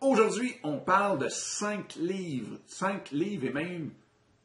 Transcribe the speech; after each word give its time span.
Aujourd'hui, 0.00 0.54
on 0.64 0.78
parle 0.78 1.18
de 1.18 1.28
cinq 1.28 1.94
livres, 1.96 2.56
cinq 2.66 3.10
livres 3.10 3.48
et 3.48 3.52
même 3.52 3.90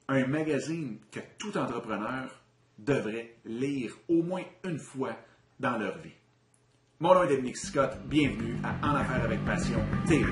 un 0.09 0.27
magazine 0.27 0.97
que 1.09 1.21
tout 1.37 1.57
entrepreneur 1.57 2.29
devrait 2.77 3.35
lire 3.45 3.93
au 4.09 4.21
moins 4.21 4.43
une 4.65 4.79
fois 4.79 5.15
dans 5.57 5.77
leur 5.77 5.97
vie. 5.99 6.11
Mon 6.99 7.13
nom 7.13 7.23
est 7.23 7.29
Dominique 7.29 7.57
Scott, 7.57 7.91
bienvenue 8.05 8.57
à 8.65 8.85
En 8.85 8.95
Affaires 8.95 9.23
avec 9.23 9.45
Passion 9.45 9.79
TV. 10.05 10.25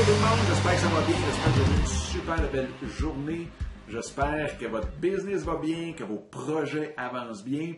Bonjour 0.00 0.14
tout 0.16 0.22
le 0.22 0.28
monde, 0.30 0.46
j'espère 0.48 0.72
que 0.74 0.80
ça 0.80 0.88
va 0.88 1.00
bien, 1.06 1.16
j'espère 1.26 1.52
que 1.52 1.58
vous 1.58 1.70
avez 1.70 1.80
une 1.80 1.86
super 1.86 2.50
belle 2.52 2.68
journée, 2.98 3.48
j'espère 3.88 4.58
que 4.58 4.66
votre 4.66 4.88
business 4.98 5.42
va 5.42 5.56
bien, 5.56 5.92
que 5.92 6.04
vos 6.04 6.18
projets 6.18 6.94
avancent 6.96 7.44
bien. 7.44 7.74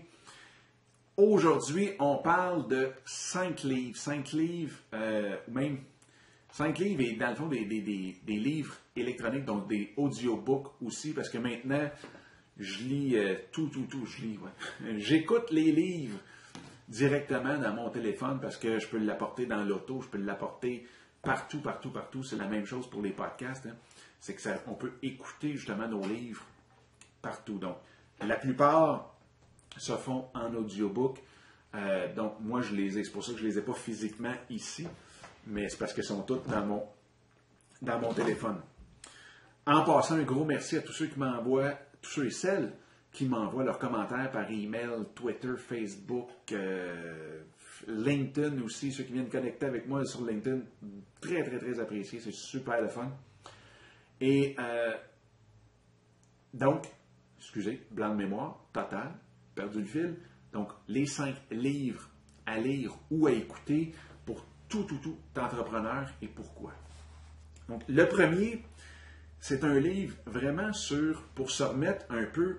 Aujourd'hui, 1.17 1.91
on 1.99 2.19
parle 2.19 2.69
de 2.69 2.91
5 3.05 3.65
livres, 3.65 3.97
5 3.97 4.33
livres, 4.33 4.77
euh, 4.95 5.37
ou 5.49 5.53
même 5.53 5.79
5 6.53 6.79
livres 6.79 7.01
et 7.03 7.13
dans 7.17 7.31
le 7.31 7.35
fond 7.35 7.47
des, 7.49 7.65
des- 7.65 7.81
des- 8.25 8.37
livres 8.39 8.77
électroniques, 8.95 9.45
donc 9.45 9.67
des 9.69 9.93
audiobooks 9.97 10.69
aussi, 10.81 11.13
parce 11.15 11.29
que 11.29 11.39
maintenant, 11.39 11.91
je 12.57 12.85
lis 12.85 13.17
euh, 13.17 13.35
tout, 13.51 13.67
tout, 13.69 13.87
tout, 13.91 14.07
je 14.07 14.23
lis. 14.23 14.39
J'écoute 14.99 15.51
les 15.51 15.73
livres 15.73 16.19
directement 16.89 17.59
dans 17.59 17.73
mon 17.75 17.91
téléphone 17.91 18.39
parce 18.41 18.57
que 18.59 18.79
je 18.79 18.87
peux 18.87 18.99
l'apporter 18.99 19.47
dans 19.47 19.65
l'auto, 19.65 20.01
je 20.03 20.09
peux 20.09 20.19
l'apporter 20.19 20.87
partout, 21.23 21.61
partout, 21.61 21.91
partout. 21.91 22.23
C'est 22.23 22.37
la 22.37 22.47
même 22.47 22.67
chose 22.67 22.89
pour 22.89 23.03
les 23.03 23.11
podcasts. 23.11 23.67
hein. 23.67 23.77
C'est 24.21 24.35
que 24.35 24.41
ça, 24.41 24.57
on 24.67 24.75
peut 24.75 24.93
écouter 25.03 25.53
justement 25.57 25.89
nos 25.89 26.07
livres 26.07 26.45
partout. 27.21 27.59
Donc, 27.59 27.77
la 28.21 28.37
plupart 28.37 29.15
se 29.77 29.93
font 29.93 30.27
en 30.35 30.55
audiobook. 30.55 31.19
Euh, 31.75 32.13
donc, 32.15 32.35
moi, 32.41 32.61
je 32.61 32.75
les 32.75 32.99
ai. 32.99 33.05
C'est 33.05 33.11
pour 33.11 33.25
ça 33.25 33.33
que 33.33 33.39
je 33.39 33.47
les 33.47 33.59
ai 33.59 33.63
pas 33.63 33.73
physiquement 33.73 34.35
ici, 34.51 34.87
mais 35.47 35.69
c'est 35.69 35.79
parce 35.79 35.93
qu'elles 35.95 36.05
sont 36.05 36.23
toutes 36.23 36.47
dans 36.49 36.65
mon, 36.67 36.85
dans 37.81 37.99
mon 37.99 38.13
téléphone. 38.13 38.61
En 39.67 39.85
passant, 39.85 40.17
un 40.17 40.23
gros 40.23 40.45
merci 40.45 40.77
à 40.77 40.83
tous 40.83 40.93
ceux 40.93 41.07
qui 41.07 41.19
m'envoient, 41.19 41.75
tous 42.01 42.11
ceux 42.11 42.27
et 42.27 42.31
celles 42.31 42.73
qui 43.13 43.27
m'envoient 43.27 43.65
leurs 43.65 43.79
commentaires 43.79 44.31
par 44.31 44.51
email, 44.51 44.91
Twitter, 45.15 45.53
Facebook, 45.57 46.31
euh, 46.53 47.42
LinkedIn 47.87 48.63
aussi, 48.63 48.93
ceux 48.93 49.05
qui 49.05 49.13
viennent 49.13 49.29
connecter 49.29 49.67
avec 49.67 49.87
moi 49.89 50.05
sur 50.05 50.25
LinkedIn. 50.25 50.61
Très, 51.21 51.43
très, 51.43 51.59
très 51.59 51.81
apprécié. 51.81 52.21
C'est 52.21 52.33
super 52.33 52.81
le 52.81 52.89
fun. 52.89 53.11
Et 54.21 54.55
euh, 54.59 54.93
donc, 56.55 56.87
excusez, 57.39 57.87
blanc 57.91 58.11
de 58.11 58.17
mémoire, 58.17 58.65
total, 58.73 59.15
perdu 59.55 59.81
le 59.81 59.87
fil. 59.87 60.17
Donc, 60.53 60.69
les 60.89 61.07
cinq 61.07 61.35
livres 61.51 62.09
à 62.47 62.59
lire 62.59 62.95
ou 63.11 63.27
à 63.27 63.33
écouter 63.33 63.93
pour 64.25 64.45
tout, 64.69 64.85
tout, 64.85 64.99
tout 64.99 65.17
entrepreneur 65.37 66.09
et 66.21 66.29
pourquoi. 66.29 66.73
Donc, 67.69 67.83
le 67.89 68.07
premier, 68.07 68.63
c'est 69.41 69.65
un 69.65 69.79
livre 69.79 70.17
vraiment 70.27 70.73
sur, 70.73 71.23
pour 71.35 71.51
se 71.51 71.63
remettre 71.63 72.07
un 72.11 72.25
peu 72.25 72.59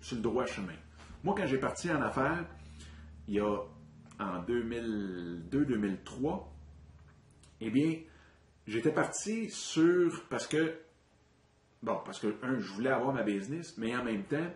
sur 0.00 0.16
le 0.16 0.22
droit 0.22 0.46
chemin. 0.46 0.74
Moi, 1.22 1.34
quand 1.36 1.46
j'ai 1.46 1.58
parti 1.58 1.90
en 1.90 2.00
affaires, 2.00 2.46
il 3.28 3.34
y 3.34 3.40
a 3.40 3.58
en 4.20 4.42
2002-2003, 4.42 6.44
eh 7.62 7.70
bien, 7.70 7.96
j'étais 8.66 8.92
parti 8.92 9.48
sur, 9.50 10.24
parce 10.28 10.46
que, 10.46 10.74
bon, 11.82 11.98
parce 12.04 12.20
que, 12.20 12.36
un, 12.42 12.58
je 12.58 12.70
voulais 12.72 12.90
avoir 12.90 13.14
ma 13.14 13.22
business, 13.22 13.76
mais 13.78 13.96
en 13.96 14.04
même 14.04 14.24
temps, 14.24 14.50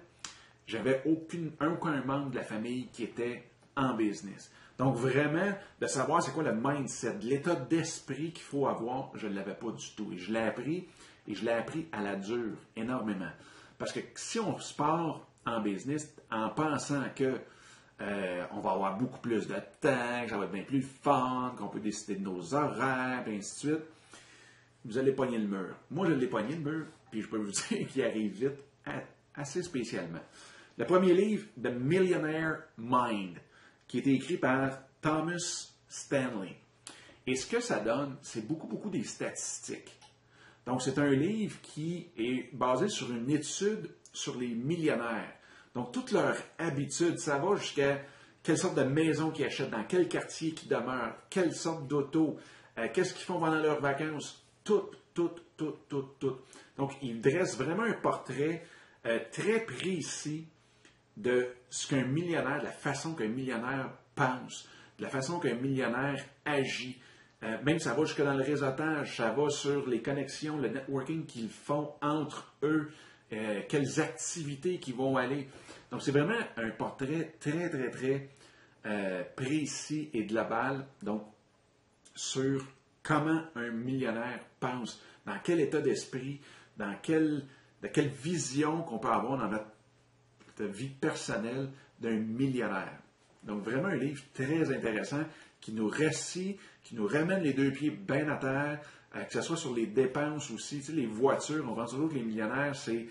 j'avais 0.66 1.02
aucune, 1.06 1.52
aucun 1.60 2.02
membre 2.04 2.30
de 2.30 2.36
la 2.36 2.44
famille 2.44 2.88
qui 2.92 3.04
était 3.04 3.44
en 3.76 3.94
business. 3.94 4.50
Donc, 4.78 4.96
vraiment, 4.96 5.52
de 5.80 5.86
savoir 5.86 6.22
c'est 6.22 6.32
quoi 6.32 6.42
le 6.42 6.54
mindset, 6.54 7.18
l'état 7.22 7.54
d'esprit 7.54 8.32
qu'il 8.32 8.42
faut 8.42 8.66
avoir, 8.66 9.10
je 9.14 9.28
ne 9.28 9.34
l'avais 9.34 9.54
pas 9.54 9.70
du 9.70 9.94
tout. 9.96 10.12
Et 10.12 10.18
je 10.18 10.32
l'ai 10.32 10.40
appris, 10.40 10.88
et 11.28 11.34
je 11.34 11.44
l'ai 11.44 11.52
appris 11.52 11.86
à 11.92 12.02
la 12.02 12.16
dure, 12.16 12.56
énormément. 12.76 13.30
Parce 13.78 13.92
que 13.92 14.00
si 14.14 14.40
on 14.40 14.58
se 14.58 14.74
part 14.74 15.26
en 15.46 15.60
business 15.60 16.14
en 16.30 16.48
pensant 16.50 17.04
que 17.14 17.38
euh, 18.00 18.44
on 18.52 18.60
va 18.60 18.72
avoir 18.72 18.98
beaucoup 18.98 19.20
plus 19.20 19.46
de 19.46 19.54
temps, 19.80 20.24
que 20.24 20.30
ça 20.30 20.38
va 20.38 20.44
être 20.44 20.52
bien 20.52 20.64
plus 20.64 20.82
fun, 20.82 21.54
qu'on 21.56 21.68
peut 21.68 21.80
décider 21.80 22.16
de 22.16 22.24
nos 22.24 22.54
horaires, 22.54 23.26
et 23.26 23.36
ainsi 23.36 23.66
de 23.66 23.72
suite, 23.72 23.84
vous 24.84 24.98
allez 24.98 25.12
pogner 25.12 25.38
le 25.38 25.46
mur. 25.46 25.76
Moi, 25.90 26.06
je 26.08 26.12
l'ai 26.12 26.26
pogné 26.26 26.56
le 26.56 26.60
mur, 26.60 26.86
puis 27.10 27.22
je 27.22 27.28
peux 27.28 27.38
vous 27.38 27.50
dire 27.68 27.86
qu'il 27.88 28.02
arrive 28.02 28.32
vite, 28.32 28.58
assez 29.34 29.62
spécialement. 29.62 30.22
Le 30.76 30.84
premier 30.84 31.14
livre, 31.14 31.46
The 31.62 31.68
Millionaire 31.68 32.64
Mind, 32.78 33.38
qui 33.86 33.98
a 33.98 34.00
été 34.00 34.12
écrit 34.12 34.36
par 34.36 34.78
Thomas 35.00 35.72
Stanley. 35.88 36.56
Et 37.26 37.36
ce 37.36 37.46
que 37.46 37.60
ça 37.60 37.80
donne, 37.80 38.16
c'est 38.22 38.46
beaucoup, 38.46 38.66
beaucoup 38.66 38.90
des 38.90 39.04
statistiques. 39.04 39.96
Donc, 40.66 40.82
c'est 40.82 40.98
un 40.98 41.10
livre 41.10 41.60
qui 41.62 42.08
est 42.16 42.54
basé 42.54 42.88
sur 42.88 43.10
une 43.12 43.30
étude 43.30 43.90
sur 44.12 44.38
les 44.38 44.48
millionnaires. 44.48 45.32
Donc, 45.74 45.92
toutes 45.92 46.12
leurs 46.12 46.36
habitudes, 46.58 47.18
ça 47.18 47.38
va 47.38 47.56
jusqu'à 47.56 48.00
quelle 48.42 48.58
sorte 48.58 48.76
de 48.76 48.84
maison 48.84 49.30
qu'ils 49.30 49.46
achètent, 49.46 49.70
dans 49.70 49.84
quel 49.84 50.08
quartier 50.08 50.52
qu'ils 50.52 50.68
demeurent, 50.68 51.16
quelle 51.30 51.54
sorte 51.54 51.88
d'auto, 51.88 52.36
euh, 52.78 52.88
qu'est-ce 52.92 53.14
qu'ils 53.14 53.24
font 53.24 53.40
pendant 53.40 53.58
leurs 53.58 53.80
vacances, 53.80 54.44
tout, 54.62 54.90
tout, 55.14 55.32
tout, 55.56 55.76
tout, 55.88 56.10
tout. 56.20 56.36
Donc, 56.76 56.92
il 57.02 57.20
dresse 57.20 57.56
vraiment 57.56 57.84
un 57.84 57.94
portrait 57.94 58.64
euh, 59.06 59.18
très 59.32 59.60
précis 59.60 60.46
de 61.16 61.48
ce 61.70 61.88
qu'un 61.88 62.04
millionnaire, 62.04 62.60
de 62.60 62.64
la 62.64 62.72
façon 62.72 63.14
qu'un 63.14 63.28
millionnaire 63.28 63.90
pense, 64.14 64.68
de 64.98 65.04
la 65.04 65.10
façon 65.10 65.38
qu'un 65.38 65.54
millionnaire 65.54 66.22
agit. 66.44 66.98
Euh, 67.42 67.56
même 67.62 67.78
ça 67.78 67.94
va 67.94 68.04
jusque 68.04 68.22
dans 68.22 68.34
le 68.34 68.42
réseautage, 68.42 69.16
ça 69.16 69.30
va 69.30 69.48
sur 69.50 69.86
les 69.86 70.02
connexions, 70.02 70.56
le 70.56 70.68
networking 70.68 71.26
qu'ils 71.26 71.50
font 71.50 71.92
entre 72.00 72.54
eux, 72.62 72.90
euh, 73.32 73.62
quelles 73.68 74.00
activités 74.00 74.78
qu'ils 74.78 74.94
vont 74.94 75.16
aller. 75.16 75.48
Donc 75.90 76.02
c'est 76.02 76.12
vraiment 76.12 76.38
un 76.56 76.70
portrait 76.70 77.36
très, 77.40 77.70
très, 77.70 77.90
très 77.90 78.28
euh, 78.86 79.22
précis 79.36 80.10
et 80.12 80.24
global. 80.24 80.86
Donc 81.02 81.22
sur 82.14 82.64
comment 83.02 83.42
un 83.54 83.70
millionnaire 83.70 84.40
pense, 84.60 85.00
dans 85.26 85.38
quel 85.42 85.60
état 85.60 85.80
d'esprit, 85.80 86.40
dans 86.76 86.96
quelle, 87.02 87.46
de 87.82 87.88
quelle 87.88 88.08
vision 88.08 88.82
qu'on 88.82 88.98
peut 88.98 89.08
avoir 89.08 89.38
dans 89.38 89.50
notre 89.50 90.64
vie 90.64 90.88
personnelle 90.88 91.70
d'un 92.00 92.16
millionnaire. 92.18 92.98
Donc 93.42 93.62
vraiment 93.62 93.88
un 93.88 93.96
livre 93.96 94.22
très 94.32 94.74
intéressant 94.74 95.24
qui 95.60 95.72
nous 95.72 95.88
récit, 95.88 96.58
qui 96.84 96.94
nous 96.94 97.06
ramène 97.06 97.42
les 97.42 97.54
deux 97.54 97.72
pieds 97.72 97.90
bien 97.90 98.28
à 98.28 98.36
terre, 98.36 98.80
euh, 99.16 99.24
que 99.24 99.32
ce 99.32 99.40
soit 99.40 99.56
sur 99.56 99.74
les 99.74 99.86
dépenses 99.86 100.50
aussi, 100.50 100.80
les 100.92 101.06
voitures, 101.06 101.64
on 101.68 101.74
pense 101.74 101.90
toujours 101.90 102.10
que 102.10 102.14
les 102.14 102.22
millionnaires, 102.22 102.76
c'est 102.76 103.08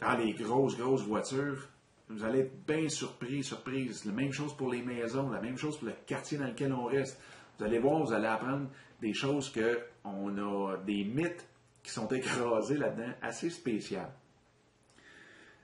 dans 0.00 0.16
les 0.16 0.32
grosses, 0.34 0.76
grosses 0.76 1.04
voitures. 1.04 1.68
Vous 2.08 2.24
allez 2.24 2.40
être 2.40 2.66
bien 2.66 2.88
surpris, 2.88 3.42
surprise. 3.42 4.04
La 4.04 4.12
même 4.12 4.32
chose 4.32 4.54
pour 4.56 4.70
les 4.70 4.82
maisons, 4.82 5.30
la 5.30 5.40
même 5.40 5.56
chose 5.56 5.78
pour 5.78 5.86
le 5.88 5.94
quartier 6.04 6.36
dans 6.36 6.48
lequel 6.48 6.72
on 6.72 6.84
reste. 6.84 7.18
Vous 7.58 7.64
allez 7.64 7.78
voir, 7.78 8.04
vous 8.04 8.12
allez 8.12 8.26
apprendre 8.26 8.68
des 9.00 9.14
choses 9.14 9.50
que 9.50 9.78
on 10.04 10.36
a 10.36 10.76
des 10.78 11.04
mythes 11.04 11.46
qui 11.82 11.90
sont 11.90 12.08
écrasés 12.08 12.76
là-dedans, 12.76 13.12
assez 13.22 13.50
spécial. 13.50 14.10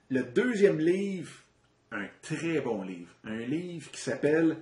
Le 0.09 0.23
deuxième 0.23 0.79
livre, 0.79 1.31
un 1.91 2.07
très 2.21 2.61
bon 2.61 2.83
livre, 2.83 3.11
un 3.25 3.37
livre 3.37 3.91
qui 3.91 4.01
s'appelle 4.01 4.57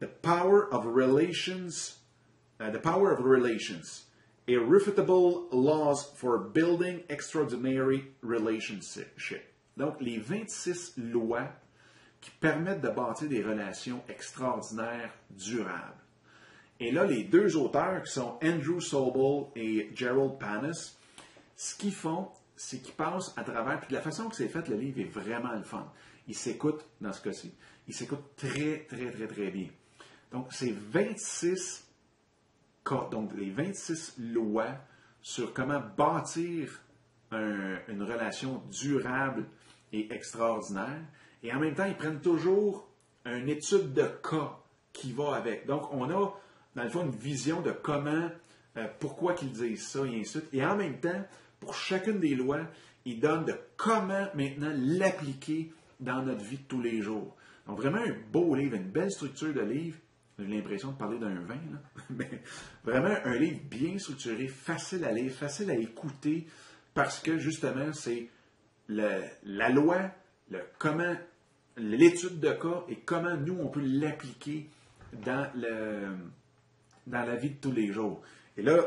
The 0.00 0.06
Power 0.06 0.66
of 0.70 0.84
Relations, 0.86 1.96
uh, 2.60 2.70
The 2.70 2.78
Power 2.78 3.12
of 3.12 3.24
Relations, 3.24 4.06
Irrefutable 4.46 5.48
Laws 5.50 6.12
for 6.16 6.38
Building 6.38 7.02
Extraordinary 7.08 8.04
Relationships. 8.22 9.32
Donc, 9.76 10.00
les 10.00 10.18
26 10.18 10.94
lois 10.98 11.48
qui 12.20 12.30
permettent 12.30 12.80
de 12.80 12.90
bâtir 12.90 13.28
des 13.28 13.42
relations 13.42 14.02
extraordinaires, 14.08 15.12
durables. 15.30 16.00
Et 16.80 16.90
là, 16.90 17.04
les 17.04 17.24
deux 17.24 17.56
auteurs, 17.56 18.02
qui 18.02 18.12
sont 18.12 18.38
Andrew 18.42 18.80
Sobel 18.80 19.50
et 19.56 19.90
Gerald 19.94 20.38
Panis, 20.38 20.96
ce 21.56 21.76
qu'ils 21.76 21.94
font, 21.94 22.28
c'est 22.56 22.78
qu'il 22.78 22.94
passe 22.94 23.32
à 23.36 23.44
travers, 23.44 23.80
puis 23.80 23.90
de 23.90 23.94
la 23.94 24.00
façon 24.00 24.28
que 24.28 24.36
c'est 24.36 24.48
fait, 24.48 24.68
le 24.68 24.76
livre 24.76 25.00
est 25.00 25.04
vraiment 25.10 25.52
le 25.52 25.62
fun. 25.62 25.90
Il 26.26 26.34
s'écoute, 26.34 26.84
dans 27.00 27.12
ce 27.12 27.22
cas-ci, 27.22 27.52
il 27.86 27.94
s'écoute 27.94 28.36
très, 28.36 28.86
très, 28.88 29.10
très, 29.10 29.26
très 29.26 29.50
bien. 29.50 29.68
Donc, 30.32 30.48
c'est 30.50 30.72
26 30.72 31.83
donc 33.10 33.32
les 33.36 33.50
26 33.50 34.16
lois 34.18 34.76
sur 35.22 35.52
comment 35.52 35.80
bâtir 35.96 36.80
une 37.32 38.02
relation 38.02 38.62
durable 38.70 39.46
et 39.92 40.12
extraordinaire. 40.12 41.00
Et 41.42 41.52
en 41.52 41.60
même 41.60 41.74
temps, 41.74 41.86
ils 41.86 41.96
prennent 41.96 42.20
toujours 42.20 42.88
une 43.24 43.48
étude 43.48 43.92
de 43.92 44.04
cas 44.22 44.58
qui 44.92 45.12
va 45.12 45.34
avec. 45.34 45.66
Donc, 45.66 45.92
on 45.92 46.04
a, 46.10 46.34
dans 46.74 46.82
le 46.82 46.88
fond, 46.88 47.04
une 47.04 47.10
vision 47.10 47.60
de 47.60 47.72
comment, 47.72 48.30
euh, 48.76 48.86
pourquoi 49.00 49.34
qu'ils 49.34 49.52
disent 49.52 49.86
ça, 49.86 50.00
et 50.00 50.20
ainsi 50.20 50.38
de 50.38 50.42
suite. 50.42 50.48
Et 50.52 50.64
en 50.64 50.76
même 50.76 51.00
temps, 51.00 51.24
pour 51.60 51.74
chacune 51.74 52.20
des 52.20 52.34
lois, 52.34 52.62
ils 53.04 53.20
donnent 53.20 53.44
de 53.44 53.54
comment 53.76 54.26
maintenant 54.34 54.72
l'appliquer 54.74 55.72
dans 56.00 56.22
notre 56.22 56.42
vie 56.42 56.58
de 56.58 56.62
tous 56.62 56.80
les 56.80 57.02
jours. 57.02 57.36
Donc, 57.66 57.78
vraiment 57.78 57.98
un 57.98 58.14
beau 58.30 58.54
livre, 58.54 58.76
une 58.76 58.90
belle 58.90 59.10
structure 59.10 59.52
de 59.52 59.60
livre. 59.60 59.98
J'ai 60.38 60.46
l'impression 60.46 60.92
de 60.92 60.96
parler 60.96 61.18
d'un 61.18 61.40
vin, 61.40 61.54
là. 61.54 61.80
mais 62.10 62.42
vraiment 62.84 63.14
un 63.24 63.38
livre 63.38 63.60
bien 63.70 63.98
structuré, 63.98 64.48
facile 64.48 65.04
à 65.04 65.12
lire, 65.12 65.32
facile 65.32 65.70
à 65.70 65.74
écouter, 65.74 66.46
parce 66.92 67.20
que 67.20 67.38
justement, 67.38 67.92
c'est 67.92 68.28
la 68.88 69.68
loi, 69.70 70.10
le 70.50 70.60
comment, 70.78 71.14
l'étude 71.76 72.40
de 72.40 72.50
cas 72.50 72.84
et 72.88 72.96
comment 72.96 73.36
nous, 73.36 73.58
on 73.60 73.68
peut 73.68 73.82
l'appliquer 73.84 74.68
dans, 75.24 75.50
dans 77.06 77.24
la 77.24 77.36
vie 77.36 77.50
de 77.50 77.60
tous 77.60 77.72
les 77.72 77.92
jours. 77.92 78.22
Et 78.56 78.62
là, 78.62 78.80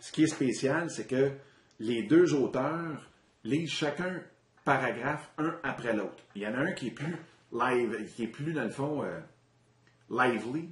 ce 0.00 0.12
qui 0.12 0.24
est 0.24 0.28
spécial, 0.28 0.90
c'est 0.90 1.06
que 1.06 1.32
les 1.80 2.02
deux 2.04 2.34
auteurs 2.34 3.10
lisent 3.42 3.70
chacun 3.70 4.22
paragraphe 4.64 5.30
un 5.38 5.58
après 5.62 5.94
l'autre. 5.94 6.22
Il 6.34 6.42
y 6.42 6.46
en 6.46 6.54
a 6.54 6.58
un 6.58 6.72
qui 6.72 6.88
est 6.88 6.92
plus 6.92 7.16
live, 7.52 8.12
qui 8.14 8.24
est 8.24 8.28
plus, 8.28 8.52
dans 8.52 8.64
le 8.64 8.70
fond, 8.70 9.02
euh, 9.02 9.20
lively, 10.10 10.68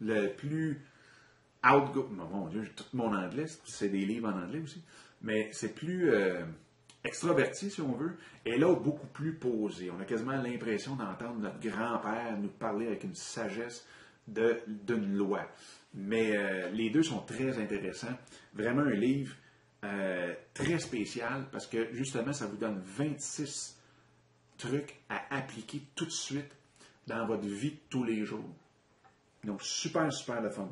le 0.00 0.28
plus 0.28 0.80
outgo... 1.64 2.08
Mon 2.10 2.48
Dieu, 2.48 2.68
tout 2.74 2.84
mon 2.92 3.14
anglais, 3.14 3.46
c'est 3.64 3.88
des 3.88 4.04
livres 4.04 4.28
en 4.28 4.42
anglais 4.42 4.60
aussi, 4.60 4.82
mais 5.22 5.50
c'est 5.52 5.74
plus 5.74 6.10
euh, 6.10 6.44
extraverti, 7.04 7.70
si 7.70 7.80
on 7.80 7.92
veut, 7.92 8.16
et 8.44 8.58
là, 8.58 8.74
beaucoup 8.74 9.06
plus 9.06 9.34
posé. 9.34 9.90
On 9.90 10.00
a 10.00 10.04
quasiment 10.04 10.40
l'impression 10.40 10.96
d'entendre 10.96 11.38
notre 11.38 11.60
grand-père 11.60 12.38
nous 12.38 12.48
parler 12.48 12.86
avec 12.86 13.04
une 13.04 13.14
sagesse 13.14 13.86
d'une 14.26 15.16
loi. 15.16 15.46
Mais 15.92 16.36
euh, 16.36 16.70
les 16.70 16.90
deux 16.90 17.02
sont 17.02 17.20
très 17.20 17.58
intéressants. 17.58 18.16
Vraiment 18.54 18.82
un 18.82 18.94
livre 18.94 19.34
euh, 19.84 20.34
très 20.54 20.78
spécial 20.78 21.46
parce 21.52 21.66
que 21.66 21.92
justement, 21.92 22.32
ça 22.32 22.46
vous 22.46 22.56
donne 22.56 22.80
26 22.84 23.78
trucs 24.56 24.96
à 25.08 25.36
appliquer 25.36 25.82
tout 25.94 26.06
de 26.06 26.10
suite 26.10 26.56
dans 27.06 27.26
votre 27.26 27.46
vie 27.46 27.72
de 27.72 27.80
tous 27.88 28.04
les 28.04 28.24
jours. 28.24 28.54
Donc, 29.44 29.62
super, 29.62 30.12
super 30.12 30.40
le 30.40 30.50
fun. 30.50 30.70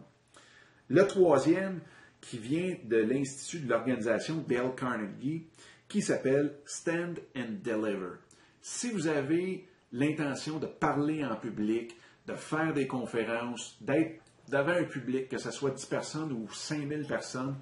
Le 0.88 1.06
troisième, 1.06 1.80
qui 2.22 2.38
vient 2.38 2.76
de 2.84 2.96
l'Institut 2.96 3.60
de 3.60 3.68
l'organisation 3.68 4.44
Dale 4.48 4.74
Carnegie, 4.74 5.46
qui 5.88 6.00
s'appelle 6.00 6.54
Stand 6.64 7.18
and 7.36 7.58
Deliver. 7.62 8.16
Si 8.62 8.90
vous 8.90 9.08
avez 9.08 9.68
l'intention 9.92 10.58
de 10.58 10.66
parler 10.66 11.24
en 11.24 11.36
public, 11.36 11.94
de 12.26 12.34
faire 12.34 12.72
des 12.72 12.86
conférences, 12.86 13.76
d'être 13.82 14.22
devant 14.48 14.72
un 14.72 14.84
public, 14.84 15.28
que 15.28 15.38
ce 15.38 15.50
soit 15.50 15.72
10 15.72 15.86
personnes 15.86 16.32
ou 16.32 16.48
5000 16.50 17.06
personnes, 17.06 17.56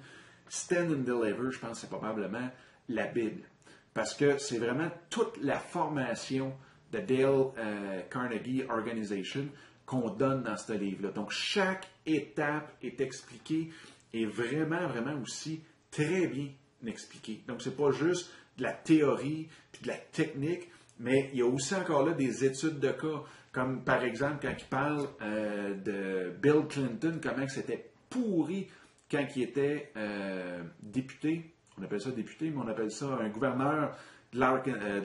Stand 0.47 0.91
and 0.91 1.03
Deliver, 1.03 1.51
je 1.51 1.59
pense 1.59 1.71
que 1.71 1.77
c'est 1.77 1.89
probablement 1.89 2.49
la 2.87 3.07
Bible. 3.07 3.41
Parce 3.93 4.13
que 4.13 4.37
c'est 4.37 4.59
vraiment 4.59 4.89
toute 5.09 5.37
la 5.41 5.59
formation 5.59 6.53
de 6.91 6.99
Dale 6.99 7.51
euh, 7.57 8.01
Carnegie 8.09 8.63
Organization 8.69 9.47
qu'on 9.85 10.09
donne 10.09 10.43
dans 10.43 10.57
ce 10.57 10.73
livre-là. 10.73 11.11
Donc, 11.11 11.31
chaque 11.31 11.87
étape 12.05 12.71
est 12.81 13.01
expliquée 13.01 13.69
et 14.13 14.25
vraiment, 14.25 14.87
vraiment 14.87 15.19
aussi 15.21 15.61
très 15.89 16.27
bien 16.27 16.49
expliquée. 16.85 17.41
Donc, 17.47 17.61
ce 17.61 17.69
n'est 17.69 17.75
pas 17.75 17.91
juste 17.91 18.31
de 18.57 18.63
la 18.63 18.73
théorie 18.73 19.49
puis 19.71 19.83
de 19.83 19.87
la 19.87 19.97
technique, 19.97 20.69
mais 20.99 21.29
il 21.33 21.39
y 21.39 21.41
a 21.41 21.47
aussi 21.47 21.75
encore 21.75 22.05
là 22.05 22.13
des 22.13 22.45
études 22.45 22.79
de 22.79 22.91
cas, 22.91 23.23
comme 23.51 23.83
par 23.83 24.03
exemple 24.03 24.37
quand 24.41 24.53
il 24.57 24.67
parle 24.67 25.07
euh, 25.21 25.73
de 25.75 26.31
Bill 26.41 26.67
Clinton, 26.69 27.19
comment 27.21 27.47
c'était 27.47 27.91
pourri 28.09 28.67
quand 29.09 29.25
il 29.35 29.43
était 29.43 29.91
euh, 29.97 30.63
député. 30.81 31.53
On 31.77 31.83
appelle 31.83 32.01
ça 32.01 32.11
député, 32.11 32.49
mais 32.49 32.61
on 32.63 32.67
appelle 32.67 32.91
ça 32.91 33.07
un 33.07 33.29
gouverneur 33.29 33.97
de 34.31 34.39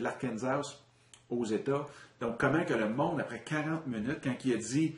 l'Arkansas 0.02 0.85
aux 1.30 1.44
États. 1.44 1.86
Donc, 2.20 2.38
comment 2.38 2.64
que 2.64 2.74
le 2.74 2.88
monde, 2.88 3.20
après 3.20 3.42
40 3.42 3.86
minutes, 3.86 4.20
quand 4.22 4.34
il 4.44 4.54
a 4.54 4.56
dit 4.56 4.94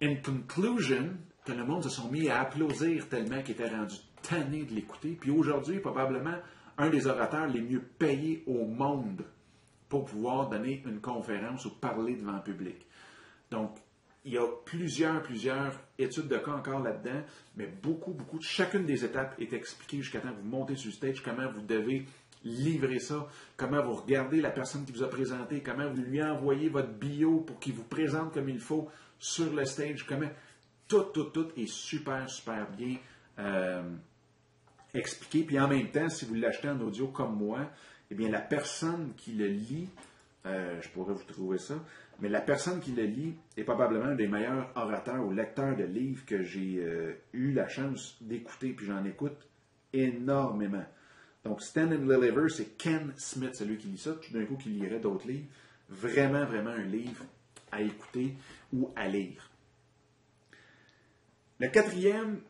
In 0.00 0.16
conclusion, 0.16 1.10
que 1.44 1.52
le 1.52 1.64
monde 1.64 1.82
se 1.82 1.88
sont 1.88 2.10
mis 2.10 2.28
à 2.28 2.40
applaudir 2.40 3.08
tellement 3.08 3.42
qu'il 3.42 3.54
était 3.54 3.68
rendu 3.68 3.96
tanné 4.22 4.64
de 4.64 4.74
l'écouter. 4.74 5.16
Puis 5.18 5.30
aujourd'hui, 5.30 5.80
probablement 5.80 6.36
un 6.76 6.90
des 6.90 7.06
orateurs 7.06 7.46
les 7.46 7.60
mieux 7.60 7.80
payés 7.80 8.44
au 8.46 8.64
monde 8.66 9.24
pour 9.88 10.04
pouvoir 10.04 10.48
donner 10.48 10.82
une 10.86 11.00
conférence 11.00 11.64
ou 11.64 11.70
parler 11.70 12.16
devant 12.16 12.32
le 12.32 12.42
public. 12.42 12.76
Donc, 13.50 13.76
il 14.24 14.32
y 14.32 14.38
a 14.38 14.46
plusieurs, 14.66 15.22
plusieurs 15.22 15.72
études 15.98 16.28
de 16.28 16.36
cas 16.36 16.52
encore 16.52 16.80
là-dedans, 16.80 17.22
mais 17.56 17.66
beaucoup, 17.66 18.12
beaucoup, 18.12 18.40
chacune 18.42 18.84
des 18.84 19.04
étapes 19.04 19.34
est 19.40 19.54
expliquée 19.54 20.02
jusqu'à 20.02 20.20
temps 20.20 20.30
que 20.30 20.40
vous 20.40 20.48
montez 20.48 20.76
sur 20.76 20.90
le 20.90 20.94
stage, 20.94 21.22
comment 21.22 21.50
vous 21.50 21.62
devez 21.62 22.04
livrer 22.48 22.98
ça, 22.98 23.26
comment 23.56 23.82
vous 23.82 23.94
regardez 23.94 24.40
la 24.40 24.50
personne 24.50 24.84
qui 24.84 24.92
vous 24.92 25.02
a 25.02 25.08
présenté, 25.08 25.62
comment 25.62 25.88
vous 25.88 26.02
lui 26.02 26.22
envoyez 26.22 26.68
votre 26.68 26.92
bio 26.92 27.40
pour 27.40 27.58
qu'il 27.58 27.74
vous 27.74 27.84
présente 27.84 28.32
comme 28.34 28.48
il 28.48 28.60
faut 28.60 28.88
sur 29.18 29.52
le 29.52 29.64
stage, 29.64 30.06
comment? 30.06 30.30
Tout, 30.86 31.04
tout, 31.12 31.24
tout 31.24 31.48
est 31.56 31.68
super, 31.68 32.28
super 32.30 32.70
bien 32.70 32.96
euh, 33.38 33.82
expliqué. 34.94 35.44
Puis 35.44 35.60
en 35.60 35.68
même 35.68 35.90
temps, 35.90 36.08
si 36.08 36.24
vous 36.24 36.34
l'achetez 36.34 36.68
en 36.68 36.80
audio 36.80 37.08
comme 37.08 37.36
moi, 37.36 37.70
eh 38.10 38.14
bien 38.14 38.30
la 38.30 38.40
personne 38.40 39.12
qui 39.16 39.32
le 39.32 39.46
lit, 39.46 39.88
euh, 40.46 40.80
je 40.80 40.88
pourrais 40.88 41.12
vous 41.12 41.24
trouver 41.24 41.58
ça, 41.58 41.74
mais 42.20 42.28
la 42.28 42.40
personne 42.40 42.80
qui 42.80 42.92
le 42.92 43.04
lit 43.04 43.34
est 43.56 43.64
probablement 43.64 44.06
un 44.06 44.14
des 44.14 44.26
meilleurs 44.26 44.72
orateurs 44.76 45.24
ou 45.24 45.32
lecteurs 45.32 45.76
de 45.76 45.84
livres 45.84 46.24
que 46.24 46.42
j'ai 46.42 46.78
euh, 46.78 47.12
eu 47.32 47.52
la 47.52 47.68
chance 47.68 48.16
d'écouter, 48.20 48.72
puis 48.72 48.86
j'en 48.86 49.04
écoute 49.04 49.36
énormément. 49.92 50.84
Donc, 51.44 51.62
Stand 51.62 51.92
and 51.92 52.06
Deliver, 52.06 52.48
c'est 52.48 52.76
Ken 52.76 53.12
Smith, 53.16 53.54
celui 53.54 53.78
qui 53.78 53.88
lit 53.88 53.98
ça. 53.98 54.12
Tout 54.14 54.32
d'un 54.32 54.44
coup, 54.44 54.56
qui 54.56 54.70
lirait 54.70 55.00
d'autres 55.00 55.26
livres. 55.26 55.48
Vraiment, 55.88 56.44
vraiment 56.44 56.70
un 56.70 56.84
livre 56.84 57.24
à 57.72 57.80
écouter 57.80 58.34
ou 58.72 58.90
à 58.96 59.08
lire. 59.08 59.50
Le 61.60 61.68
quatrième, 61.68 62.40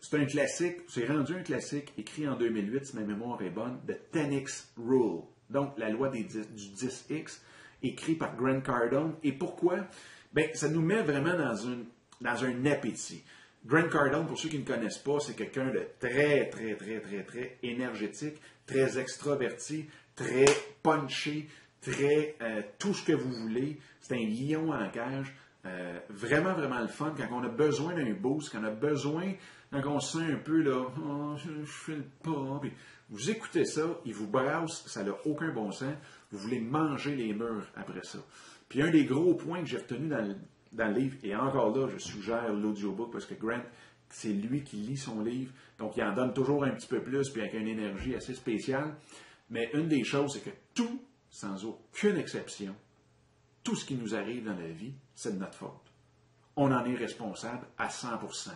c'est 0.00 0.18
un 0.18 0.26
classique, 0.26 0.78
c'est 0.88 1.06
rendu 1.06 1.34
un 1.34 1.42
classique, 1.42 1.92
écrit 1.98 2.28
en 2.28 2.36
2008, 2.36 2.86
si 2.86 2.96
ma 2.96 3.02
mémoire 3.02 3.42
est 3.42 3.50
bonne, 3.50 3.78
The 3.86 4.14
10X 4.14 4.66
Rule. 4.76 5.22
Donc, 5.50 5.78
la 5.78 5.90
loi 5.90 6.08
des 6.08 6.24
du 6.24 6.38
10X, 6.42 7.40
écrit 7.82 8.14
par 8.14 8.36
Grant 8.36 8.60
Cardone. 8.60 9.14
Et 9.22 9.32
pourquoi? 9.32 9.86
Bien, 10.32 10.48
ça 10.54 10.68
nous 10.68 10.82
met 10.82 11.02
vraiment 11.02 11.36
dans 12.20 12.44
un 12.44 12.66
appétit. 12.66 13.24
Grant 13.66 13.88
Cardone, 13.88 14.26
pour 14.26 14.38
ceux 14.38 14.50
qui 14.50 14.58
ne 14.58 14.64
connaissent 14.64 14.98
pas, 14.98 15.20
c'est 15.20 15.34
quelqu'un 15.34 15.70
de 15.70 15.86
très, 15.98 16.50
très, 16.50 16.74
très, 16.74 17.00
très, 17.00 17.22
très 17.22 17.58
énergétique, 17.62 18.34
très 18.66 18.98
extraverti, 18.98 19.86
très 20.14 20.44
punché, 20.82 21.48
très 21.80 22.36
euh, 22.42 22.60
tout 22.78 22.92
ce 22.92 23.04
que 23.04 23.12
vous 23.12 23.32
voulez. 23.32 23.78
C'est 24.00 24.16
un 24.16 24.26
lion 24.26 24.70
en 24.70 24.90
cage. 24.90 25.34
Euh, 25.64 25.98
vraiment, 26.10 26.52
vraiment 26.52 26.80
le 26.80 26.88
fun. 26.88 27.14
Quand 27.16 27.28
on 27.32 27.42
a 27.42 27.48
besoin 27.48 27.94
d'un 27.94 28.12
boost, 28.12 28.52
quand 28.52 28.60
on 28.60 28.64
a 28.64 28.70
besoin, 28.70 29.32
quand 29.72 29.86
on 29.86 30.00
se 30.00 30.18
sent 30.18 30.32
un 30.32 30.36
peu 30.36 30.60
là, 30.60 30.86
oh, 31.02 31.34
je, 31.38 31.50
ne 31.50 31.64
fais 31.64 32.02
pas. 32.22 32.60
vous 33.08 33.30
écoutez 33.30 33.64
ça, 33.64 33.98
il 34.04 34.12
vous 34.12 34.28
brasse, 34.28 34.86
ça 34.86 35.02
n'a 35.02 35.12
aucun 35.24 35.52
bon 35.54 35.72
sens. 35.72 35.94
Vous 36.30 36.38
voulez 36.38 36.60
manger 36.60 37.16
les 37.16 37.32
murs 37.32 37.66
après 37.76 38.02
ça. 38.02 38.18
Puis 38.68 38.82
un 38.82 38.90
des 38.90 39.06
gros 39.06 39.34
points 39.34 39.60
que 39.60 39.66
j'ai 39.66 39.78
retenu 39.78 40.08
dans 40.08 40.20
le, 40.20 40.36
dans 40.74 40.88
le 40.88 40.94
livre. 40.94 41.16
Et 41.22 41.34
encore 41.34 41.76
là, 41.76 41.88
je 41.88 41.98
suggère 41.98 42.52
l'audiobook 42.52 43.12
parce 43.12 43.26
que 43.26 43.34
Grant, 43.34 43.62
c'est 44.08 44.32
lui 44.32 44.62
qui 44.62 44.76
lit 44.76 44.96
son 44.96 45.22
livre. 45.22 45.52
Donc, 45.78 45.96
il 45.96 46.02
en 46.04 46.14
donne 46.14 46.32
toujours 46.32 46.64
un 46.64 46.70
petit 46.70 46.86
peu 46.86 47.02
plus, 47.02 47.30
puis 47.30 47.42
avec 47.42 47.54
une 47.54 47.68
énergie 47.68 48.14
assez 48.14 48.34
spéciale. 48.34 48.94
Mais 49.50 49.70
une 49.74 49.88
des 49.88 50.04
choses, 50.04 50.34
c'est 50.34 50.40
que 50.40 50.56
tout, 50.74 51.00
sans 51.30 51.64
aucune 51.64 52.16
exception, 52.16 52.74
tout 53.62 53.74
ce 53.74 53.84
qui 53.84 53.94
nous 53.94 54.14
arrive 54.14 54.44
dans 54.44 54.56
la 54.56 54.68
vie, 54.68 54.94
c'est 55.14 55.34
de 55.34 55.40
notre 55.40 55.54
faute. 55.54 55.92
On 56.56 56.70
en 56.70 56.84
est 56.84 56.94
responsable 56.94 57.66
à 57.78 57.88
100%. 57.88 58.50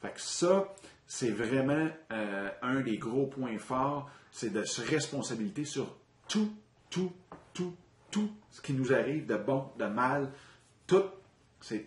Fait 0.00 0.12
que 0.12 0.20
ça, 0.20 0.72
c'est 1.06 1.30
vraiment 1.30 1.88
euh, 2.12 2.50
un 2.62 2.80
des 2.80 2.98
gros 2.98 3.26
points 3.26 3.58
forts, 3.58 4.10
c'est 4.30 4.52
de 4.52 4.64
se 4.64 4.82
responsabiliser 4.82 5.64
sur 5.64 5.96
tout, 6.28 6.52
tout, 6.90 7.12
tout, 7.52 7.74
tout 8.10 8.30
ce 8.50 8.60
qui 8.60 8.72
nous 8.74 8.92
arrive 8.92 9.26
de 9.26 9.36
bon, 9.36 9.70
de 9.78 9.86
mal, 9.86 10.30
tout 10.86 11.04
c'est 11.64 11.86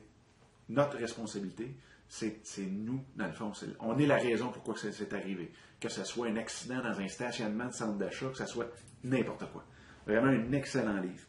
notre 0.69 0.97
responsabilité. 0.97 1.75
c'est 2.07 2.41
nous, 2.61 3.03
dans 3.15 3.27
le 3.27 3.31
fond. 3.31 3.51
on 3.79 3.97
est 3.99 4.07
la 4.07 4.17
raison 4.17 4.49
pourquoi 4.49 4.75
c'est 4.75 5.13
arrivé. 5.13 5.51
Que 5.79 5.87
ce 5.87 6.03
soit 6.03 6.27
un 6.27 6.35
accident 6.37 6.81
dans 6.81 6.99
un 6.99 7.07
stationnement 7.07 7.67
de 7.67 7.73
centre 7.73 7.97
d'achat, 7.97 8.29
que 8.29 8.37
ce 8.37 8.47
soit 8.47 8.71
n'importe 9.03 9.45
quoi. 9.51 9.63
Vraiment 10.07 10.29
un 10.29 10.51
excellent 10.53 10.99
livre. 10.99 11.23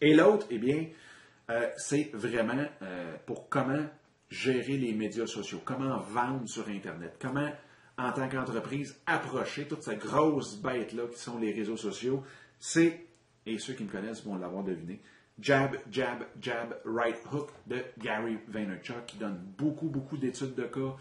Et 0.00 0.14
l'autre, 0.14 0.46
eh 0.50 0.58
bien, 0.58 0.86
euh, 1.50 1.70
c'est 1.76 2.10
vraiment 2.12 2.66
euh, 2.82 3.16
pour 3.24 3.48
comment 3.48 3.86
gérer 4.28 4.76
les 4.76 4.92
médias 4.92 5.26
sociaux, 5.26 5.60
comment 5.64 5.98
vendre 5.98 6.48
sur 6.48 6.68
Internet, 6.68 7.18
comment, 7.20 7.50
en 7.98 8.12
tant 8.12 8.28
qu'entreprise, 8.28 9.00
approcher 9.06 9.68
toute 9.68 9.84
cette 9.84 10.00
grosse 10.00 10.60
bête-là 10.60 11.06
qui 11.06 11.18
sont 11.18 11.38
les 11.38 11.52
réseaux 11.52 11.76
sociaux. 11.76 12.24
C'est, 12.58 13.06
et 13.46 13.58
ceux 13.58 13.74
qui 13.74 13.84
me 13.84 13.90
connaissent 13.90 14.24
vont 14.24 14.36
l'avoir 14.36 14.64
deviné, 14.64 15.00
Jab, 15.40 15.76
Jab, 15.90 16.24
Jab, 16.40 16.80
Right 16.84 17.16
Hook 17.32 17.50
de 17.66 17.84
Gary 17.98 18.38
Vaynerchuk, 18.48 19.06
qui 19.06 19.16
donne 19.16 19.38
beaucoup, 19.58 19.88
beaucoup 19.88 20.16
d'études 20.16 20.54
de 20.54 20.64
cas 20.64 20.96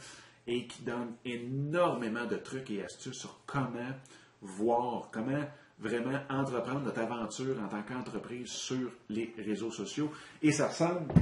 et 0.48 0.66
qui 0.66 0.84
donne 0.84 1.14
énormément 1.26 2.26
de 2.26 2.38
trucs 2.38 2.72
et 2.72 2.84
astuces 2.84 3.20
sur 3.20 3.42
comment 3.46 3.94
voir, 4.42 5.10
comment 5.12 5.44
vraiment 5.80 6.20
entreprendre 6.30 6.82
notre 6.82 7.02
aventure 7.02 7.56
en 7.62 7.68
tant 7.68 7.84
qu'entreprise 7.84 8.50
sur 8.50 8.92
les 9.10 9.34
réseaux 9.38 9.72
sociaux. 9.72 10.12
Et 10.42 10.52
ça 10.52 10.68
ressemble, 10.68 11.14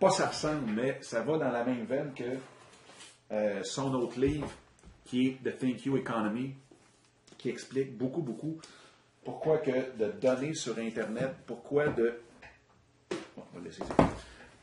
pas 0.00 0.10
ça 0.10 0.28
ressemble, 0.28 0.70
mais 0.72 0.98
ça 1.00 1.22
va 1.22 1.38
dans 1.38 1.50
la 1.50 1.64
même 1.64 1.84
veine 1.84 2.12
que 2.14 2.38
euh, 3.32 3.62
son 3.62 3.94
autre 3.94 4.20
livre 4.20 4.50
qui 5.04 5.28
est 5.28 5.42
The 5.42 5.58
Thank 5.58 5.86
You 5.86 5.96
Economy, 5.96 6.54
qui 7.38 7.48
explique 7.48 7.96
beaucoup, 7.96 8.22
beaucoup 8.22 8.58
pourquoi 9.24 9.58
que 9.58 9.96
de 9.98 10.12
donner 10.20 10.54
sur 10.54 10.78
Internet, 10.78 11.34
pourquoi 11.46 11.88
de 11.88 12.20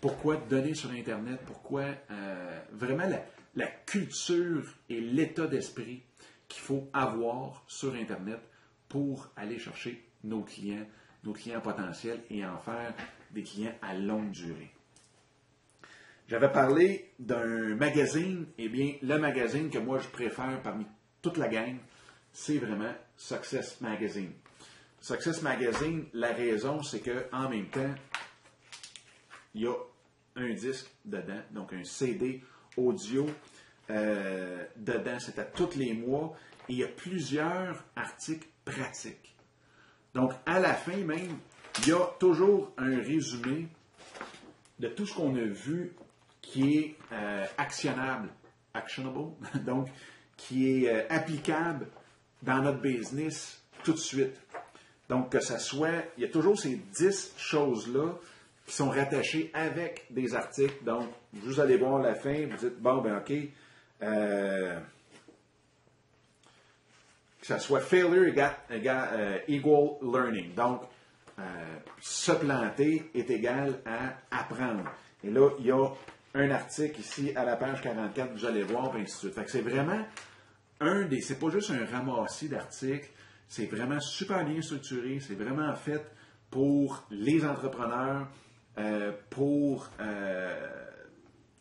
pourquoi 0.01 0.35
donner 0.35 0.73
sur 0.73 0.91
Internet? 0.91 1.39
Pourquoi 1.45 1.85
euh, 2.11 2.59
vraiment 2.71 3.09
la, 3.55 3.67
culture 3.85 4.63
et 4.89 4.99
l'état 4.99 5.47
d'esprit 5.47 6.01
qu'il 6.47 6.61
faut 6.61 6.89
avoir 6.93 7.63
sur 7.67 7.93
Internet 7.93 8.39
pour 8.89 9.29
aller 9.35 9.59
chercher 9.59 10.03
nos 10.23 10.41
clients, 10.41 10.85
nos 11.23 11.33
clients 11.33 11.61
potentiels 11.61 12.21
et 12.29 12.45
en 12.45 12.57
faire 12.57 12.93
des 13.31 13.43
clients 13.43 13.75
à 13.81 13.93
longue 13.93 14.31
durée? 14.31 14.71
J'avais 16.27 16.51
parlé 16.51 17.11
d'un 17.19 17.75
magazine, 17.75 18.45
eh 18.57 18.69
bien, 18.69 18.95
le 19.01 19.17
magazine 19.17 19.69
que 19.69 19.77
moi 19.77 19.99
je 19.99 20.07
préfère 20.07 20.61
parmi 20.61 20.85
toute 21.21 21.37
la 21.37 21.47
gang, 21.47 21.77
c'est 22.33 22.57
vraiment 22.57 22.93
Success 23.15 23.79
Magazine. 23.81 24.31
Success 24.99 25.41
Magazine, 25.41 26.05
la 26.13 26.31
raison, 26.31 26.81
c'est 26.81 27.01
que 27.01 27.25
en 27.31 27.49
même 27.49 27.67
temps, 27.67 27.93
il 29.53 29.61
y 29.61 29.67
a 29.67 29.75
un 30.35 30.53
disque 30.53 30.89
dedans, 31.05 31.41
donc 31.51 31.73
un 31.73 31.83
CD 31.83 32.41
audio 32.77 33.27
euh, 33.89 34.65
dedans. 34.75 35.17
C'est 35.19 35.39
à 35.39 35.45
tous 35.45 35.75
les 35.75 35.93
mois. 35.93 36.33
Et 36.69 36.73
il 36.73 36.79
y 36.79 36.83
a 36.83 36.87
plusieurs 36.87 37.83
articles 37.95 38.47
pratiques. 38.63 39.35
Donc, 40.13 40.31
à 40.45 40.59
la 40.59 40.73
fin 40.73 40.97
même, 40.97 41.37
il 41.79 41.89
y 41.89 41.91
a 41.91 42.05
toujours 42.19 42.71
un 42.77 42.97
résumé 42.97 43.67
de 44.79 44.87
tout 44.87 45.05
ce 45.05 45.13
qu'on 45.13 45.35
a 45.35 45.43
vu 45.43 45.93
qui 46.41 46.77
est 46.77 46.95
euh, 47.11 47.45
actionnable, 47.57 48.29
actionable, 48.73 49.31
donc 49.65 49.89
qui 50.37 50.69
est 50.69 50.89
euh, 50.89 51.03
applicable 51.09 51.87
dans 52.41 52.61
notre 52.61 52.79
business 52.79 53.61
tout 53.83 53.93
de 53.93 53.97
suite. 53.97 54.39
Donc, 55.09 55.29
que 55.29 55.41
ce 55.41 55.57
soit, 55.57 56.05
il 56.17 56.23
y 56.23 56.25
a 56.25 56.29
toujours 56.29 56.57
ces 56.57 56.75
10 56.75 57.33
choses-là 57.37 58.17
qui 58.65 58.73
sont 58.73 58.89
rattachés 58.89 59.51
avec 59.53 60.05
des 60.09 60.35
articles. 60.35 60.83
Donc, 60.83 61.09
vous 61.33 61.59
allez 61.59 61.77
voir 61.77 61.99
la 61.99 62.15
fin, 62.15 62.45
vous 62.47 62.57
dites, 62.57 62.79
bon, 62.79 63.01
ben 63.01 63.17
OK, 63.17 63.33
euh, 64.01 64.79
que 67.41 67.47
ça 67.47 67.59
soit 67.59 67.81
failure 67.81 68.25
égale, 68.25 68.55
euh, 68.71 69.37
equal 69.47 69.97
learning. 70.01 70.53
Donc, 70.55 70.83
euh, 71.39 71.41
se 71.99 72.31
planter 72.31 73.09
est 73.13 73.29
égal 73.29 73.79
à 73.85 74.15
apprendre. 74.31 74.89
Et 75.23 75.29
là, 75.29 75.49
il 75.59 75.65
y 75.65 75.71
a 75.71 75.87
un 76.35 76.51
article 76.51 76.99
ici 76.99 77.31
à 77.35 77.43
la 77.43 77.57
page 77.57 77.81
44, 77.81 78.31
vous 78.33 78.45
allez 78.45 78.63
voir, 78.63 78.95
et 78.95 79.01
ainsi 79.01 79.13
de 79.13 79.19
suite. 79.19 79.33
Fait 79.35 79.43
que 79.43 79.51
c'est 79.51 79.61
vraiment 79.61 80.05
un 80.79 81.03
des. 81.03 81.21
C'est 81.21 81.39
pas 81.39 81.49
juste 81.49 81.71
un 81.71 81.85
ramassis 81.85 82.49
d'articles, 82.49 83.09
c'est 83.47 83.65
vraiment 83.65 83.99
super 83.99 84.45
bien 84.45 84.61
structuré, 84.61 85.19
c'est 85.19 85.35
vraiment 85.35 85.73
fait 85.75 86.03
pour 86.49 87.03
les 87.09 87.45
entrepreneurs, 87.45 88.27
euh, 88.77 89.11
pour 89.29 89.87
euh, 89.99 90.67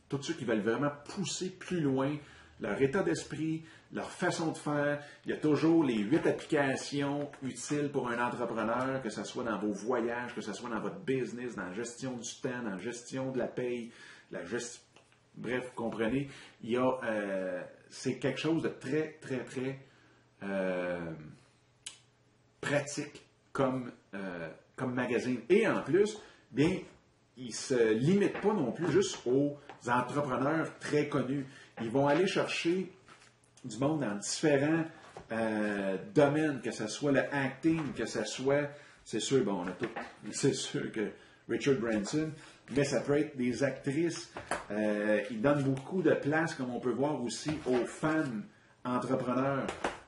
tous 0.09 0.23
ceux 0.23 0.35
qui 0.35 0.47
veulent 0.47 0.61
vraiment 0.61 0.93
pousser 1.15 1.51
plus 1.51 1.81
loin 1.81 2.17
leur 2.59 2.81
état 2.81 3.03
d'esprit, 3.03 3.65
leur 3.93 4.11
façon 4.11 4.53
de 4.53 4.57
faire. 4.57 5.03
Il 5.27 5.31
y 5.31 5.35
a 5.35 5.37
toujours 5.37 5.85
les 5.85 5.99
huit 5.99 6.27
applications 6.27 7.31
utiles 7.43 7.91
pour 7.91 8.09
un 8.09 8.25
entrepreneur, 8.25 9.03
que 9.03 9.11
ce 9.11 9.25
soit 9.25 9.45
dans 9.45 9.59
vos 9.59 9.73
voyages, 9.73 10.35
que 10.35 10.41
ce 10.41 10.53
soit 10.53 10.71
dans 10.71 10.81
votre 10.81 11.01
business, 11.01 11.57
dans 11.57 11.67
la 11.67 11.73
gestion 11.73 12.17
du 12.17 12.31
temps, 12.41 12.63
dans 12.63 12.71
la 12.71 12.79
gestion 12.79 13.33
de 13.33 13.39
la 13.39 13.49
paye, 13.49 13.91
la 14.31 14.45
gestion. 14.45 14.81
Bref, 15.35 15.65
vous 15.67 15.75
comprenez, 15.75 16.29
il 16.63 16.71
y 16.71 16.77
a, 16.77 16.99
euh, 17.05 17.63
c'est 17.91 18.19
quelque 18.19 18.39
chose 18.39 18.63
de 18.63 18.69
très, 18.69 19.19
très, 19.21 19.45
très 19.45 19.81
pratique 22.61 23.23
comme, 23.53 23.93
comme 24.77 24.95
magazine. 24.95 25.41
Et 25.49 25.67
en 25.69 25.83
plus, 25.83 26.19
bien, 26.51 26.81
ils 27.37 27.49
ne 27.49 27.53
se 27.53 27.93
limitent 27.93 28.41
pas 28.41 28.53
non 28.53 28.73
plus 28.73 28.91
juste 28.91 29.19
aux 29.27 29.57
entrepreneurs 29.89 30.79
très 30.79 31.09
connus. 31.09 31.47
Ils 31.81 31.91
vont 31.91 32.07
aller 32.07 32.27
chercher 32.27 32.93
du 33.65 33.79
monde 33.79 34.01
dans 34.01 34.17
différents 34.17 34.85
euh, 35.31 35.97
domaines, 36.15 36.61
que 36.61 36.71
ce 36.71 36.87
soit 36.87 37.13
le 37.13 37.23
acting, 37.33 37.93
que 37.95 38.05
ce 38.07 38.25
soit, 38.25 38.69
c'est 39.05 39.21
sûr, 39.21 39.45
bon, 39.45 39.65
c'est 40.33 40.55
sûr 40.55 40.93
que 40.93 41.11
Richard 41.49 41.77
Branson, 41.77 42.31
mais 42.75 42.85
ça 42.85 43.01
peut 43.01 43.19
être 43.19 43.37
des 43.37 43.65
actrices. 43.65 44.33
Euh, 44.71 45.21
ils 45.31 45.41
donnent 45.41 45.63
beaucoup 45.63 46.03
de 46.03 46.15
place, 46.15 46.55
comme 46.55 46.71
on 46.71 46.81
peut 46.81 46.93
voir 46.93 47.23
aussi, 47.23 47.51
aux 47.67 47.87
femmes 47.87 48.45
entrepreneurs. 48.85 49.67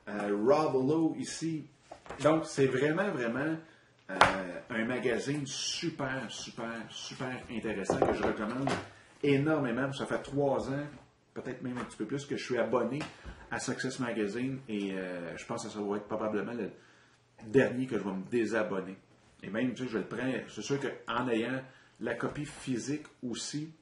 Euh, 0.08 0.36
Rob 0.44 0.74
Lowe 0.74 1.16
ici. 1.18 1.66
Donc, 2.22 2.44
c'est 2.46 2.66
vraiment, 2.66 3.10
vraiment 3.10 3.56
euh, 4.10 4.14
un 4.70 4.84
magazine 4.84 5.46
super, 5.46 6.26
super, 6.28 6.72
super 6.90 7.42
intéressant 7.50 7.98
que 8.00 8.12
je 8.12 8.22
recommande 8.22 8.68
énormément. 9.22 9.92
Ça 9.92 10.06
fait 10.06 10.22
trois 10.22 10.68
ans, 10.70 10.86
peut-être 11.32 11.62
même 11.62 11.78
un 11.78 11.84
petit 11.84 11.96
peu 11.96 12.04
plus, 12.04 12.26
que 12.26 12.36
je 12.36 12.44
suis 12.44 12.58
abonné 12.58 12.98
à 13.50 13.58
Success 13.58 13.98
Magazine 14.00 14.58
et 14.68 14.92
euh, 14.92 15.36
je 15.36 15.46
pense 15.46 15.64
que 15.64 15.70
ça 15.70 15.80
va 15.80 15.96
être 15.96 16.06
probablement 16.06 16.52
le 16.52 16.70
dernier 17.46 17.86
que 17.86 17.98
je 17.98 18.04
vais 18.04 18.12
me 18.12 18.24
désabonner. 18.30 18.96
Et 19.42 19.50
même, 19.50 19.74
tu 19.74 19.84
sais, 19.84 19.90
je 19.90 19.98
le 19.98 20.04
prends, 20.04 20.32
c'est 20.48 20.62
sûr 20.62 20.78
qu'en 20.80 21.28
ayant 21.28 21.62
la 22.00 22.14
copie 22.14 22.46
physique 22.46 23.06
aussi, 23.22 23.72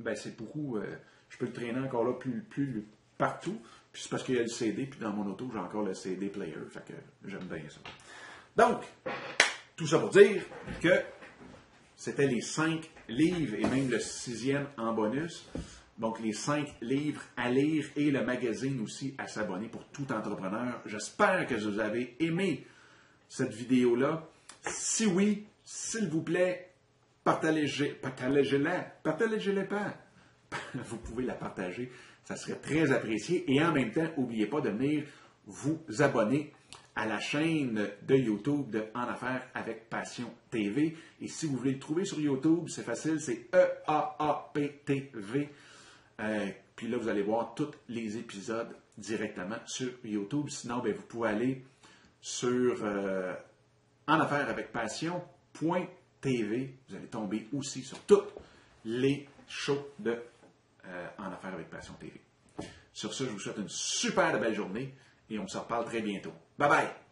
ben 0.00 0.14
c'est 0.14 0.36
beaucoup, 0.36 0.76
euh, 0.76 0.96
je 1.28 1.38
peux 1.38 1.46
le 1.46 1.52
traîner 1.52 1.80
encore 1.80 2.04
là 2.04 2.12
plus, 2.14 2.42
plus 2.42 2.86
partout. 3.18 3.58
Puis 3.92 4.02
c'est 4.02 4.10
parce 4.10 4.24
qu'il 4.24 4.34
y 4.34 4.38
a 4.38 4.42
le 4.42 4.48
CD, 4.48 4.86
puis 4.86 4.98
dans 5.00 5.12
mon 5.12 5.30
auto, 5.30 5.48
j'ai 5.52 5.58
encore 5.58 5.82
le 5.82 5.94
CD 5.94 6.28
player. 6.28 6.56
Fait 6.68 6.84
que 6.84 6.94
j'aime 7.24 7.44
bien 7.44 7.62
ça. 7.68 7.80
Donc, 8.56 8.82
tout 9.76 9.86
ça 9.86 9.98
pour 9.98 10.10
dire 10.10 10.42
que 10.80 11.02
c'était 11.96 12.26
les 12.26 12.40
cinq 12.40 12.88
livres 13.08 13.56
et 13.58 13.66
même 13.66 13.90
le 13.90 13.98
sixième 13.98 14.68
en 14.76 14.92
bonus. 14.92 15.48
Donc, 15.98 16.20
les 16.20 16.32
cinq 16.32 16.68
livres 16.80 17.22
à 17.36 17.50
lire 17.50 17.86
et 17.96 18.10
le 18.10 18.24
magazine 18.24 18.80
aussi 18.80 19.14
à 19.18 19.26
s'abonner 19.26 19.68
pour 19.68 19.84
tout 19.86 20.10
entrepreneur. 20.12 20.80
J'espère 20.86 21.46
que 21.46 21.54
vous 21.54 21.78
avez 21.80 22.16
aimé 22.20 22.66
cette 23.28 23.52
vidéo-là. 23.52 24.28
Si 24.66 25.06
oui, 25.06 25.46
s'il 25.64 26.08
vous 26.08 26.22
plaît, 26.22 26.70
partagez-la. 27.24 28.78
Partagez-la 29.02 29.64
pas. 29.64 29.94
Vous 30.74 30.98
pouvez 30.98 31.24
la 31.24 31.34
partager. 31.34 31.90
Ça 32.24 32.36
serait 32.36 32.60
très 32.60 32.92
apprécié. 32.92 33.44
Et 33.52 33.62
en 33.62 33.72
même 33.72 33.90
temps, 33.90 34.08
n'oubliez 34.16 34.46
pas 34.46 34.60
de 34.60 34.70
venir 34.70 35.04
vous 35.46 35.80
abonner 35.98 36.52
à 36.96 37.06
la 37.06 37.18
chaîne 37.18 37.88
de 38.02 38.14
YouTube 38.14 38.70
de 38.70 38.84
En 38.94 39.02
Affaires 39.02 39.48
avec 39.54 39.90
Passion 39.90 40.32
TV. 40.50 40.96
Et 41.20 41.28
si 41.28 41.46
vous 41.46 41.56
voulez 41.56 41.72
le 41.72 41.78
trouver 41.78 42.04
sur 42.04 42.20
YouTube, 42.20 42.68
c'est 42.68 42.84
facile, 42.84 43.20
c'est 43.20 43.48
E-A-A-P-T-V. 43.54 45.50
Euh, 46.20 46.50
puis 46.76 46.86
là, 46.88 46.96
vous 46.96 47.08
allez 47.08 47.22
voir 47.22 47.54
tous 47.54 47.72
les 47.88 48.16
épisodes 48.16 48.76
directement 48.96 49.56
sur 49.66 49.90
YouTube. 50.04 50.48
Sinon, 50.48 50.78
ben, 50.78 50.94
vous 50.94 51.02
pouvez 51.02 51.30
aller 51.30 51.64
sur 52.20 52.76
euh, 52.82 53.34
En 54.06 54.20
Affaires 54.20 54.48
avec 54.48 54.70
Passion.tv. 54.70 56.74
Vous 56.88 56.94
allez 56.94 57.08
tomber 57.08 57.48
aussi 57.52 57.82
sur 57.82 57.98
tous 58.00 58.22
les 58.84 59.26
shows 59.48 59.88
de 59.98 60.16
euh, 60.86 61.06
En 61.18 61.32
Affaires 61.32 61.54
avec 61.54 61.68
Passion 61.70 61.94
TV. 61.94 62.20
Sur 62.92 63.12
ce, 63.12 63.24
je 63.24 63.30
vous 63.30 63.40
souhaite 63.40 63.58
une 63.58 63.68
super 63.68 64.38
belle 64.38 64.54
journée 64.54 64.94
et 65.30 65.38
on 65.38 65.46
se 65.46 65.58
reparle 65.58 65.84
très 65.84 66.00
bientôt. 66.00 66.32
Bye 66.58 66.68
bye! 66.68 67.03